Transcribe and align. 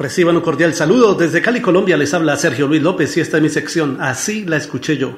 Reciban 0.00 0.34
un 0.34 0.40
cordial 0.40 0.72
saludo. 0.72 1.14
Desde 1.14 1.42
Cali, 1.42 1.60
Colombia, 1.60 1.94
les 1.98 2.14
habla 2.14 2.34
Sergio 2.38 2.66
Luis 2.66 2.80
López 2.80 3.14
y 3.18 3.20
esta 3.20 3.36
es 3.36 3.42
mi 3.42 3.50
sección. 3.50 3.98
Así 4.00 4.46
la 4.46 4.56
escuché 4.56 4.96
yo. 4.96 5.14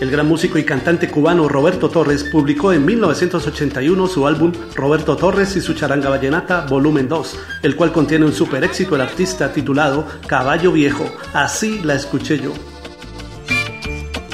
El 0.00 0.10
gran 0.10 0.26
músico 0.26 0.56
y 0.56 0.64
cantante 0.64 1.10
cubano 1.10 1.46
Roberto 1.46 1.90
Torres 1.90 2.24
publicó 2.24 2.72
en 2.72 2.86
1981 2.86 4.06
su 4.06 4.26
álbum 4.26 4.50
Roberto 4.74 5.14
Torres 5.14 5.56
y 5.56 5.60
su 5.60 5.74
charanga 5.74 6.08
vallenata 6.08 6.64
Volumen 6.64 7.06
2, 7.06 7.38
el 7.64 7.76
cual 7.76 7.92
contiene 7.92 8.24
un 8.24 8.32
super 8.32 8.64
éxito 8.64 8.92
del 8.92 9.02
artista 9.02 9.52
titulado 9.52 10.06
Caballo 10.26 10.72
Viejo. 10.72 11.04
Así 11.34 11.80
la 11.84 11.96
escuché 11.96 12.38
yo. 12.38 12.54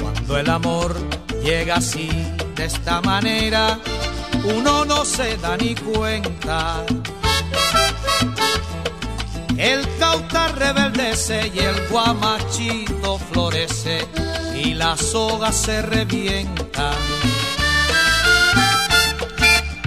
Cuando 0.01 0.37
el 0.37 0.49
amor 0.49 0.95
llega 1.43 1.75
así, 1.75 2.09
de 2.55 2.63
esta 2.63 3.01
manera, 3.01 3.77
uno 4.43 4.85
no 4.85 5.05
se 5.05 5.37
da 5.37 5.57
ni 5.57 5.75
cuenta. 5.75 6.83
El 9.57 9.85
cauta 9.99 10.47
rebeldece 10.49 11.51
y 11.53 11.59
el 11.59 11.87
guamachito 11.89 13.19
florece 13.31 14.07
y 14.55 14.73
la 14.73 14.95
soga 14.95 15.51
se 15.51 15.81
revienta. 15.81 16.91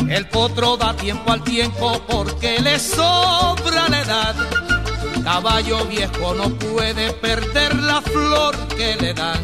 El 0.08 0.28
potro 0.28 0.76
da 0.76 0.94
tiempo 0.94 1.32
al 1.32 1.42
tiempo 1.42 2.02
porque 2.06 2.60
le 2.60 2.78
sobra 2.78 3.88
la 3.88 4.02
edad. 4.02 4.34
Caballo 5.24 5.86
viejo 5.86 6.34
no 6.34 6.50
puede 6.50 7.12
perder 7.14 7.74
la 7.76 8.02
flor 8.02 8.54
que 8.76 8.96
le 8.96 9.14
dan 9.14 9.40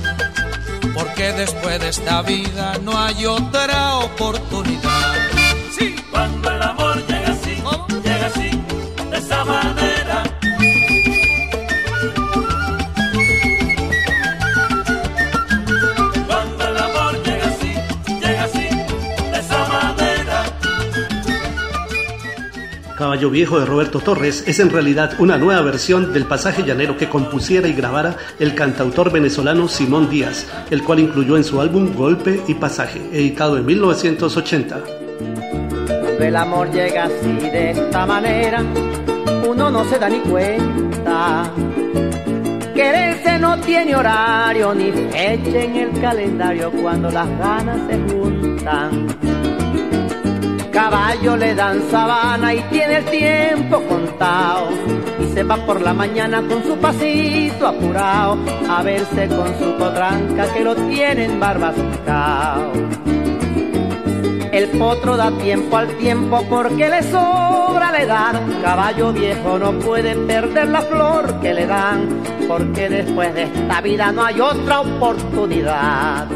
porque 0.94 1.32
después 1.32 1.80
de 1.80 1.88
esta 1.88 2.22
vida 2.22 2.78
no 2.82 2.98
hay 2.98 3.26
otra 3.26 3.96
oportunidad. 3.96 5.37
Caballo 22.98 23.30
Viejo 23.30 23.60
de 23.60 23.64
Roberto 23.64 24.00
Torres 24.00 24.42
es 24.48 24.58
en 24.58 24.70
realidad 24.70 25.12
una 25.20 25.38
nueva 25.38 25.62
versión 25.62 26.12
del 26.12 26.26
pasaje 26.26 26.64
llanero 26.64 26.96
que 26.96 27.08
compusiera 27.08 27.68
y 27.68 27.72
grabara 27.72 28.16
el 28.40 28.56
cantautor 28.56 29.12
venezolano 29.12 29.68
Simón 29.68 30.10
Díaz, 30.10 30.48
el 30.68 30.82
cual 30.82 30.98
incluyó 30.98 31.36
en 31.36 31.44
su 31.44 31.60
álbum 31.60 31.94
Golpe 31.94 32.42
y 32.48 32.54
Pasaje, 32.54 32.98
editado 33.12 33.56
en 33.56 33.66
1980. 33.66 34.80
Cuando 35.86 36.24
el 36.24 36.34
amor 36.34 36.72
llega 36.72 37.04
así 37.04 37.28
de 37.38 37.70
esta 37.70 38.04
manera, 38.04 38.64
uno 39.48 39.70
no 39.70 39.84
se 39.84 39.96
da 39.96 40.08
ni 40.08 40.18
cuenta. 40.18 41.52
Quererse 42.74 43.38
no 43.38 43.60
tiene 43.60 43.94
horario 43.94 44.74
ni 44.74 44.90
fecha 44.90 45.62
en 45.62 45.76
el 45.76 46.00
calendario 46.00 46.72
cuando 46.72 47.08
las 47.12 47.28
ganas 47.38 47.78
se 47.88 48.12
juntan. 48.12 49.17
Le 51.36 51.54
dan 51.54 51.88
sabana 51.90 52.52
y 52.52 52.62
tiene 52.62 52.96
el 52.96 53.04
tiempo 53.04 53.80
contado. 53.82 54.70
Y 55.20 55.32
se 55.34 55.44
va 55.44 55.56
por 55.56 55.80
la 55.80 55.92
mañana 55.92 56.42
con 56.42 56.64
su 56.64 56.76
pasito 56.78 57.68
apurado 57.68 58.38
a 58.68 58.82
verse 58.82 59.28
con 59.28 59.46
su 59.58 59.76
potranca 59.78 60.52
que 60.52 60.64
lo 60.64 60.74
tienen 60.74 61.38
barbascao. 61.38 62.72
El 64.50 64.68
potro 64.78 65.16
da 65.16 65.30
tiempo 65.30 65.76
al 65.76 65.88
tiempo 65.98 66.42
porque 66.48 66.88
le 66.88 67.02
sobra 67.04 67.92
la 67.92 68.02
edad. 68.02 68.42
Caballo 68.62 69.12
viejo 69.12 69.58
no 69.58 69.72
puede 69.78 70.16
perder 70.16 70.68
la 70.68 70.80
flor 70.80 71.40
que 71.40 71.54
le 71.54 71.66
dan, 71.66 72.20
porque 72.48 72.88
después 72.88 73.32
de 73.34 73.44
esta 73.44 73.80
vida 73.80 74.10
no 74.10 74.24
hay 74.24 74.40
otra 74.40 74.80
oportunidad. 74.80 76.26